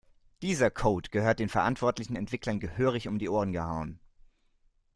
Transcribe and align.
Dieser 0.41 0.71
Code 0.71 1.11
gehört 1.11 1.37
den 1.37 1.47
verantwortlichen 1.47 2.15
Entwicklern 2.15 2.59
gehörig 2.59 3.07
um 3.07 3.19
die 3.19 3.29
Ohren 3.29 3.51
gehauen. 3.51 3.99